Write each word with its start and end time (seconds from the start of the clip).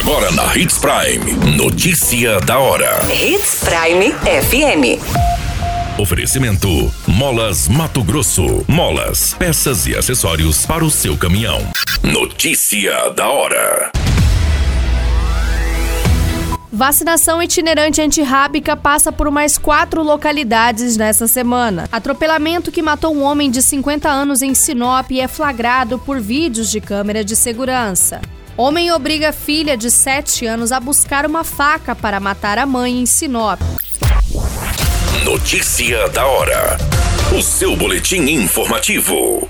Agora 0.00 0.30
na 0.32 0.56
Hits 0.56 0.78
Prime. 0.78 1.56
Notícia 1.58 2.40
da 2.40 2.58
hora. 2.58 3.00
Hits 3.12 3.62
Prime 3.62 4.14
FM. 4.22 4.98
Oferecimento: 6.00 6.90
Molas 7.06 7.68
Mato 7.68 8.02
Grosso. 8.02 8.64
Molas, 8.66 9.34
peças 9.34 9.86
e 9.86 9.94
acessórios 9.94 10.64
para 10.64 10.82
o 10.82 10.90
seu 10.90 11.18
caminhão. 11.18 11.60
Notícia 12.02 13.10
da 13.10 13.28
hora. 13.28 13.92
Vacinação 16.72 17.42
itinerante 17.42 18.00
antirrábica 18.00 18.74
passa 18.74 19.12
por 19.12 19.30
mais 19.30 19.58
quatro 19.58 20.02
localidades 20.02 20.96
nesta 20.96 21.28
semana. 21.28 21.86
Atropelamento 21.92 22.72
que 22.72 22.80
matou 22.80 23.14
um 23.14 23.22
homem 23.22 23.50
de 23.50 23.60
50 23.60 24.08
anos 24.08 24.40
em 24.40 24.54
Sinop 24.54 25.10
é 25.12 25.28
flagrado 25.28 25.98
por 25.98 26.18
vídeos 26.18 26.70
de 26.70 26.80
câmera 26.80 27.22
de 27.22 27.36
segurança. 27.36 28.22
Homem 28.60 28.92
obriga 28.92 29.32
filha 29.32 29.74
de 29.74 29.90
7 29.90 30.44
anos 30.44 30.70
a 30.70 30.78
buscar 30.78 31.24
uma 31.24 31.42
faca 31.42 31.96
para 31.96 32.20
matar 32.20 32.58
a 32.58 32.66
mãe 32.66 33.00
em 33.00 33.06
Sinop. 33.06 33.58
Notícia 35.24 36.06
da 36.10 36.26
hora. 36.26 36.76
O 37.34 37.40
seu 37.40 37.74
boletim 37.74 38.20
informativo. 38.28 39.48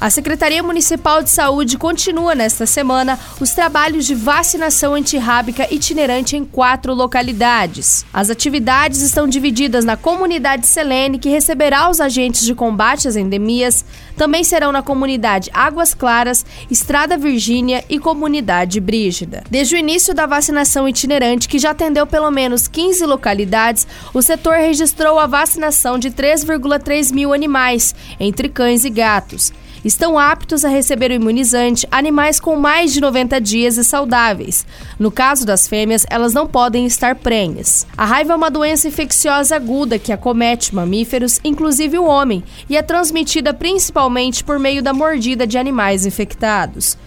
A 0.00 0.10
Secretaria 0.10 0.62
Municipal 0.62 1.24
de 1.24 1.30
Saúde 1.30 1.76
continua 1.76 2.32
nesta 2.32 2.66
semana 2.66 3.18
os 3.40 3.50
trabalhos 3.50 4.06
de 4.06 4.14
vacinação 4.14 4.94
antirrábica 4.94 5.66
itinerante 5.74 6.36
em 6.36 6.44
quatro 6.44 6.94
localidades. 6.94 8.06
As 8.12 8.30
atividades 8.30 9.02
estão 9.02 9.26
divididas 9.26 9.84
na 9.84 9.96
comunidade 9.96 10.68
Selene, 10.68 11.18
que 11.18 11.28
receberá 11.28 11.90
os 11.90 12.00
agentes 12.00 12.44
de 12.44 12.54
combate 12.54 13.08
às 13.08 13.16
endemias, 13.16 13.84
também 14.16 14.44
serão 14.44 14.70
na 14.70 14.82
comunidade 14.82 15.50
Águas 15.52 15.94
Claras, 15.94 16.46
Estrada 16.70 17.18
Virgínia 17.18 17.84
e 17.88 17.98
comunidade 17.98 18.78
Brígida. 18.78 19.42
Desde 19.50 19.74
o 19.74 19.78
início 19.78 20.14
da 20.14 20.26
vacinação 20.26 20.88
itinerante, 20.88 21.48
que 21.48 21.58
já 21.58 21.70
atendeu 21.70 22.06
pelo 22.06 22.30
menos 22.30 22.68
15 22.68 23.04
localidades, 23.04 23.84
o 24.14 24.22
setor 24.22 24.58
registrou 24.58 25.18
a 25.18 25.26
vacinação 25.26 25.98
de 25.98 26.12
3,3 26.12 27.12
mil 27.12 27.32
animais, 27.32 27.96
entre 28.20 28.48
cães 28.48 28.84
e 28.84 28.90
gatos 28.90 29.52
estão 29.88 30.18
aptos 30.18 30.66
a 30.66 30.68
receber 30.68 31.10
o 31.10 31.14
imunizante 31.14 31.88
animais 31.90 32.38
com 32.38 32.56
mais 32.56 32.92
de 32.92 33.00
90 33.00 33.40
dias 33.40 33.78
e 33.78 33.84
saudáveis. 33.84 34.66
No 34.98 35.10
caso 35.10 35.46
das 35.46 35.66
fêmeas, 35.66 36.04
elas 36.10 36.34
não 36.34 36.46
podem 36.46 36.84
estar 36.84 37.14
prenhas. 37.14 37.86
A 37.96 38.04
raiva 38.04 38.34
é 38.34 38.36
uma 38.36 38.50
doença 38.50 38.86
infecciosa 38.86 39.56
aguda 39.56 39.98
que 39.98 40.12
acomete 40.12 40.74
mamíferos, 40.74 41.40
inclusive 41.42 41.98
o 41.98 42.04
homem, 42.04 42.44
e 42.68 42.76
é 42.76 42.82
transmitida 42.82 43.54
principalmente 43.54 44.44
por 44.44 44.58
meio 44.58 44.82
da 44.82 44.92
mordida 44.92 45.46
de 45.46 45.56
animais 45.56 46.04
infectados. 46.04 46.98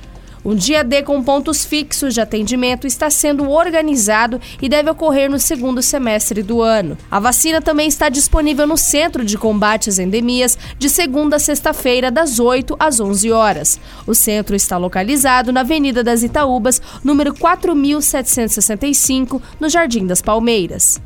Um 0.44 0.56
dia 0.56 0.84
D 0.84 1.04
com 1.04 1.22
pontos 1.22 1.64
fixos 1.64 2.16
de 2.16 2.22
atendimento 2.22 2.88
está 2.88 3.10
sendo 3.10 3.50
organizado 3.50 4.42
e 4.62 4.68
deve 4.68 4.90
ocorrer 4.90 5.30
no 5.30 5.40
segundo 5.40 5.82
semestre 5.82 6.42
do 6.42 6.62
ano. 6.62 6.98
A 7.10 7.20
vacina 7.20 7.62
também 7.62 7.88
está 7.88 8.10
disponível 8.10 8.66
no 8.66 8.76
Centro 8.76 9.24
de 9.24 9.38
Combate 9.38 9.90
às 9.90 10.00
Endemias 10.00 10.58
de 10.80 10.90
segunda 10.90 11.36
a 11.36 11.40
sexta-feira, 11.40 12.10
das 12.10 12.40
8 12.40 12.76
às 12.80 13.00
11 13.00 13.32
horas. 13.32 13.80
O 14.08 14.16
centro 14.16 14.56
está 14.56 14.78
localizado 14.78 15.52
na 15.52 15.62
Avenida 15.62 16.04
das 16.04 16.24
Itaúbas, 16.24 16.82
número 17.04 17.34
4765, 17.34 19.42
no 19.60 19.70
Jardim 19.70 20.08
das 20.08 20.22
Palmeiras. 20.22 21.00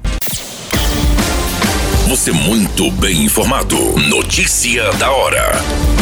Você 2.07 2.31
muito 2.31 2.89
bem 2.91 3.23
informado. 3.23 3.75
Notícia 4.09 4.91
da 4.93 5.11
hora 5.11 5.94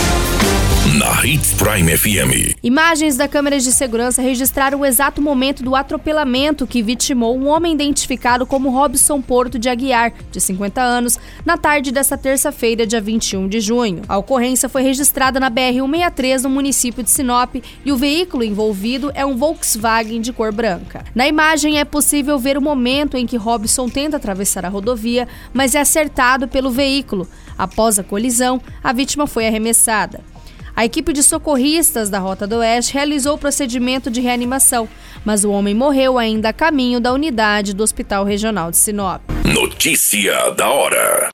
na 0.92 1.26
Hits 1.26 1.54
Prime 1.54 1.98
FM. 1.98 2.58
Imagens 2.62 3.16
da 3.16 3.26
câmera 3.26 3.58
de 3.58 3.72
segurança 3.72 4.22
registraram 4.22 4.82
o 4.82 4.86
exato 4.86 5.22
momento 5.22 5.64
do 5.64 5.78
atropelamento 5.78 6.68
que 6.68 6.84
vitimou 6.84 7.38
um 7.38 7.48
homem 7.48 7.74
identificado 7.74 8.46
como 8.46 8.70
Robson 8.70 9.22
Porto 9.22 9.58
de 9.58 9.70
Aguiar, 9.70 10.14
de 10.30 10.42
50 10.42 10.82
anos, 10.82 11.18
na 11.46 11.58
tarde 11.58 11.90
desta 11.90 12.18
terça-feira, 12.18 12.86
dia 12.86 13.00
21 13.00 13.48
de 13.48 13.62
junho. 13.62 14.02
A 14.10 14.18
ocorrência 14.18 14.68
foi 14.68 14.84
registrada 14.84 15.40
na 15.40 15.50
BR-163, 15.50 16.42
no 16.44 16.50
município 16.50 17.02
de 17.02 17.10
Sinop, 17.10 17.56
e 17.86 17.92
o 17.92 17.98
veículo 17.98 18.44
envolvido 18.44 19.10
é 19.16 19.26
um 19.26 19.38
Volkswagen 19.38 20.20
de 20.20 20.34
cor 20.34 20.52
branca. 20.52 21.06
Na 21.16 21.26
imagem 21.26 21.80
é 21.80 21.86
possível 21.86 22.38
ver 22.38 22.58
o 22.58 22.62
momento 22.62 23.16
em 23.16 23.26
que 23.26 23.38
Robson 23.38 23.88
tenta 23.88 24.18
atravessar 24.18 24.66
a 24.66 24.70
rodovia, 24.70 25.30
mas 25.54 25.76
é 25.76 25.80
acertado 25.80 26.46
pelo 26.46 26.70
veículo. 26.70 27.26
Após 27.58 27.98
a 27.98 28.04
colisão, 28.04 28.62
a 28.84 28.92
vítima 28.92 29.26
foi 29.26 29.48
arremessada. 29.48 30.33
A 30.76 30.86
equipe 30.86 31.14
de 31.14 31.22
socorristas 31.22 32.10
da 32.10 32.18
Rota 32.18 32.48
do 32.48 32.58
Oeste 32.58 32.94
realizou 32.94 33.36
o 33.36 33.38
procedimento 33.38 34.10
de 34.10 34.20
reanimação, 34.22 34.90
mas 35.24 35.46
o 35.46 35.52
homem 35.52 35.76
morreu 35.76 36.18
ainda 36.18 36.50
a 36.50 36.54
caminho 36.54 37.00
da 37.00 37.14
unidade 37.14 37.74
do 37.74 37.84
Hospital 37.84 38.26
Regional 38.26 38.72
de 38.72 38.78
Sinop. 38.78 39.22
Notícia 39.46 40.50
da 40.52 40.70
hora. 40.70 41.30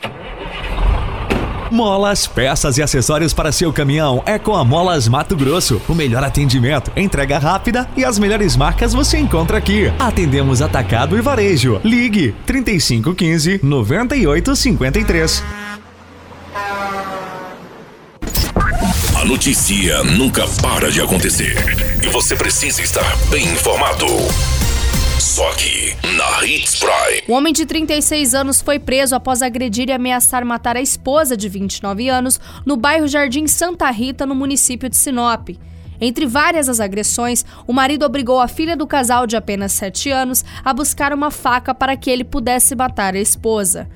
Molas, 1.71 2.25
peças 2.25 2.77
e 2.79 2.83
acessórios 2.83 3.31
para 3.31 3.51
seu 3.51 3.71
caminhão 3.71 4.23
é 4.25 4.39
com 4.39 4.55
a 4.55 4.65
Molas 4.65 5.07
Mato 5.07 5.37
Grosso. 5.37 5.79
O 5.87 5.93
melhor 5.93 6.23
atendimento, 6.23 6.91
entrega 6.97 7.37
rápida 7.37 7.87
e 7.95 8.03
as 8.03 8.17
melhores 8.17 8.57
marcas 8.57 8.91
você 8.91 9.19
encontra 9.19 9.57
aqui. 9.57 9.85
Atendemos 9.99 10.61
atacado 10.61 11.17
e 11.17 11.21
varejo. 11.21 11.79
Ligue 11.83 12.35
3515 12.45 13.59
9853. 13.63 15.58
Notícia 19.29 20.03
nunca 20.03 20.47
para 20.59 20.89
de 20.89 20.99
acontecer 20.99 21.55
e 22.03 22.07
você 22.07 22.35
precisa 22.35 22.81
estar 22.81 23.15
bem 23.29 23.43
informado. 23.43 24.07
Só 25.19 25.47
aqui, 25.51 25.95
na 26.17 26.43
Hits 26.43 26.79
Prime. 26.79 27.21
O 27.27 27.33
homem 27.33 27.53
de 27.53 27.63
36 27.63 28.33
anos 28.33 28.59
foi 28.59 28.79
preso 28.79 29.13
após 29.13 29.43
agredir 29.43 29.87
e 29.87 29.91
ameaçar 29.91 30.43
matar 30.43 30.75
a 30.75 30.81
esposa 30.81 31.37
de 31.37 31.47
29 31.47 32.09
anos 32.09 32.39
no 32.65 32.75
bairro 32.75 33.07
Jardim 33.07 33.45
Santa 33.45 33.87
Rita, 33.91 34.25
no 34.25 34.33
município 34.33 34.89
de 34.89 34.97
Sinop. 34.97 35.49
Entre 36.01 36.25
várias 36.25 36.67
as 36.67 36.79
agressões, 36.79 37.45
o 37.67 37.71
marido 37.71 38.07
obrigou 38.07 38.39
a 38.39 38.47
filha 38.47 38.75
do 38.75 38.87
casal 38.87 39.27
de 39.27 39.37
apenas 39.37 39.73
7 39.73 40.09
anos 40.09 40.43
a 40.65 40.73
buscar 40.73 41.13
uma 41.13 41.29
faca 41.29 41.75
para 41.75 41.95
que 41.95 42.09
ele 42.09 42.23
pudesse 42.23 42.73
matar 42.73 43.13
a 43.13 43.19
esposa. 43.19 43.87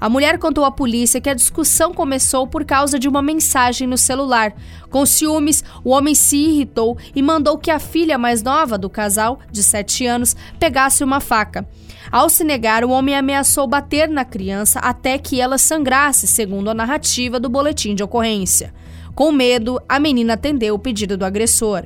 A 0.00 0.08
mulher 0.08 0.38
contou 0.38 0.64
à 0.64 0.70
polícia 0.70 1.20
que 1.20 1.28
a 1.28 1.34
discussão 1.34 1.92
começou 1.92 2.46
por 2.46 2.64
causa 2.64 2.98
de 2.98 3.08
uma 3.08 3.20
mensagem 3.20 3.86
no 3.86 3.98
celular. 3.98 4.54
Com 4.90 5.04
ciúmes, 5.04 5.64
o 5.82 5.90
homem 5.90 6.14
se 6.14 6.36
irritou 6.36 6.96
e 7.14 7.20
mandou 7.20 7.58
que 7.58 7.70
a 7.70 7.80
filha 7.80 8.16
mais 8.16 8.42
nova 8.42 8.78
do 8.78 8.88
casal, 8.88 9.40
de 9.50 9.62
7 9.62 10.06
anos, 10.06 10.36
pegasse 10.58 11.02
uma 11.02 11.20
faca. 11.20 11.68
Ao 12.12 12.28
se 12.28 12.44
negar, 12.44 12.84
o 12.84 12.90
homem 12.90 13.16
ameaçou 13.16 13.66
bater 13.66 14.08
na 14.08 14.24
criança 14.24 14.78
até 14.78 15.18
que 15.18 15.40
ela 15.40 15.58
sangrasse, 15.58 16.26
segundo 16.26 16.70
a 16.70 16.74
narrativa 16.74 17.40
do 17.40 17.48
boletim 17.48 17.94
de 17.94 18.02
ocorrência. 18.02 18.72
Com 19.16 19.32
medo, 19.32 19.80
a 19.88 19.98
menina 19.98 20.34
atendeu 20.34 20.76
o 20.76 20.78
pedido 20.78 21.16
do 21.16 21.24
agressor. 21.24 21.84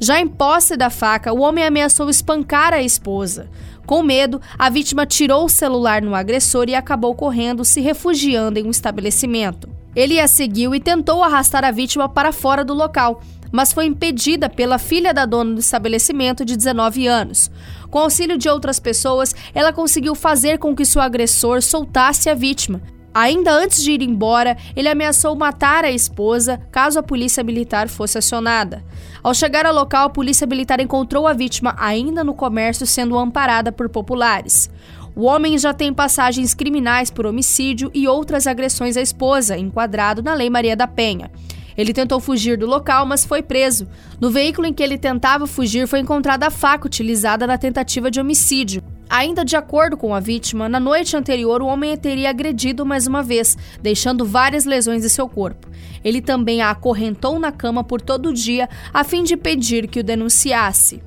Já 0.00 0.20
em 0.20 0.28
posse 0.28 0.76
da 0.76 0.90
faca, 0.90 1.32
o 1.32 1.40
homem 1.40 1.64
ameaçou 1.64 2.10
espancar 2.10 2.74
a 2.74 2.82
esposa. 2.82 3.48
Com 3.86 4.02
medo, 4.02 4.40
a 4.58 4.68
vítima 4.68 5.06
tirou 5.06 5.44
o 5.44 5.48
celular 5.48 6.02
no 6.02 6.14
agressor 6.14 6.68
e 6.68 6.74
acabou 6.74 7.14
correndo, 7.14 7.64
se 7.64 7.80
refugiando 7.80 8.58
em 8.58 8.66
um 8.66 8.70
estabelecimento. 8.70 9.68
Ele 9.94 10.20
a 10.20 10.26
seguiu 10.26 10.74
e 10.74 10.80
tentou 10.80 11.22
arrastar 11.22 11.64
a 11.64 11.70
vítima 11.70 12.08
para 12.08 12.32
fora 12.32 12.64
do 12.64 12.74
local, 12.74 13.22
mas 13.52 13.72
foi 13.72 13.86
impedida 13.86 14.50
pela 14.50 14.76
filha 14.76 15.14
da 15.14 15.24
dona 15.24 15.54
do 15.54 15.60
estabelecimento 15.60 16.44
de 16.44 16.56
19 16.56 17.06
anos. 17.06 17.50
Com 17.88 18.00
auxílio 18.00 18.36
de 18.36 18.48
outras 18.48 18.80
pessoas, 18.80 19.34
ela 19.54 19.72
conseguiu 19.72 20.14
fazer 20.14 20.58
com 20.58 20.74
que 20.74 20.84
seu 20.84 21.00
agressor 21.00 21.62
soltasse 21.62 22.28
a 22.28 22.34
vítima, 22.34 22.82
Ainda 23.18 23.50
antes 23.50 23.82
de 23.82 23.92
ir 23.92 24.02
embora, 24.02 24.58
ele 24.76 24.90
ameaçou 24.90 25.34
matar 25.34 25.86
a 25.86 25.90
esposa 25.90 26.60
caso 26.70 26.98
a 26.98 27.02
polícia 27.02 27.42
militar 27.42 27.88
fosse 27.88 28.18
acionada. 28.18 28.84
Ao 29.22 29.32
chegar 29.32 29.64
ao 29.64 29.74
local, 29.74 30.08
a 30.08 30.10
polícia 30.10 30.46
militar 30.46 30.80
encontrou 30.80 31.26
a 31.26 31.32
vítima 31.32 31.74
ainda 31.78 32.22
no 32.22 32.34
comércio 32.34 32.86
sendo 32.86 33.16
amparada 33.16 33.72
por 33.72 33.88
populares. 33.88 34.68
O 35.14 35.22
homem 35.22 35.56
já 35.56 35.72
tem 35.72 35.94
passagens 35.94 36.52
criminais 36.52 37.10
por 37.10 37.24
homicídio 37.24 37.90
e 37.94 38.06
outras 38.06 38.46
agressões 38.46 38.98
à 38.98 39.00
esposa, 39.00 39.56
enquadrado 39.56 40.22
na 40.22 40.34
Lei 40.34 40.50
Maria 40.50 40.76
da 40.76 40.86
Penha. 40.86 41.30
Ele 41.74 41.94
tentou 41.94 42.20
fugir 42.20 42.58
do 42.58 42.66
local, 42.66 43.06
mas 43.06 43.24
foi 43.24 43.42
preso. 43.42 43.88
No 44.20 44.28
veículo 44.28 44.66
em 44.66 44.74
que 44.74 44.82
ele 44.82 44.98
tentava 44.98 45.46
fugir 45.46 45.88
foi 45.88 46.00
encontrada 46.00 46.48
a 46.48 46.50
faca 46.50 46.86
utilizada 46.86 47.46
na 47.46 47.56
tentativa 47.56 48.10
de 48.10 48.20
homicídio. 48.20 48.82
Ainda 49.08 49.44
de 49.44 49.56
acordo 49.56 49.96
com 49.96 50.14
a 50.14 50.20
vítima, 50.20 50.68
na 50.68 50.80
noite 50.80 51.16
anterior 51.16 51.62
o 51.62 51.66
homem 51.66 51.92
a 51.92 51.96
teria 51.96 52.30
agredido 52.30 52.84
mais 52.84 53.06
uma 53.06 53.22
vez, 53.22 53.56
deixando 53.80 54.24
várias 54.24 54.64
lesões 54.64 55.04
em 55.04 55.08
seu 55.08 55.28
corpo. 55.28 55.68
Ele 56.02 56.20
também 56.20 56.60
a 56.60 56.70
acorrentou 56.70 57.38
na 57.38 57.52
cama 57.52 57.84
por 57.84 58.00
todo 58.00 58.30
o 58.30 58.34
dia 58.34 58.68
a 58.92 59.04
fim 59.04 59.22
de 59.22 59.36
pedir 59.36 59.86
que 59.86 60.00
o 60.00 60.04
denunciasse. 60.04 61.00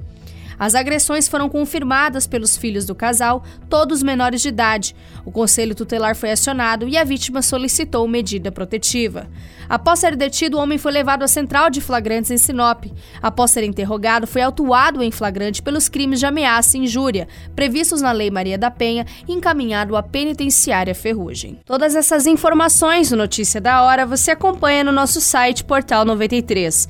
As 0.60 0.76
agressões 0.76 1.30
foram 1.30 1.48
confirmadas 1.48 2.28
pelos 2.28 2.58
filhos 2.58 2.86
do 2.86 2.94
casal, 2.94 3.44
todos 3.70 4.04
menores 4.04 4.42
de 4.42 4.50
idade. 4.50 4.94
O 5.24 5.32
conselho 5.32 5.74
tutelar 5.74 6.16
foi 6.16 6.32
acionado 6.32 6.88
e 6.88 6.98
a 6.98 7.04
vítima 7.06 7.42
solicitou 7.42 8.06
medida 8.08 8.52
protetiva. 8.52 9.30
Após 9.70 10.00
ser 10.00 10.16
detido, 10.16 10.58
o 10.58 10.60
homem 10.60 10.78
foi 10.78 10.92
levado 10.92 11.24
à 11.24 11.28
central 11.28 11.70
de 11.70 11.80
flagrantes 11.80 12.32
em 12.32 12.38
Sinop. 12.38 12.86
Após 13.22 13.52
ser 13.52 13.64
interrogado, 13.64 14.28
foi 14.28 14.42
autuado 14.42 15.02
em 15.02 15.12
flagrante 15.12 15.62
pelos 15.62 15.88
crimes 15.88 16.20
de 16.20 16.26
ameaça 16.26 16.76
e 16.76 16.82
injúria, 16.82 17.28
previstos 17.56 18.02
na 18.02 18.12
Lei 18.12 18.32
Maria 18.32 18.58
da 18.58 18.72
Penha, 18.72 19.06
e 19.28 19.34
encaminhado 19.34 19.96
à 19.96 20.04
penitenciária 20.04 20.96
Ferrugem. 20.96 21.60
Todas 21.64 21.96
essas 21.96 22.26
informações 22.26 23.12
no 23.12 23.18
Notícia 23.30 23.62
da 23.62 23.84
Hora 23.84 24.08
você 24.08 24.32
acompanha 24.32 24.84
no 24.84 24.92
nosso 24.92 25.22
site 25.22 25.64
Portal 25.64 26.04
93. 26.04 26.90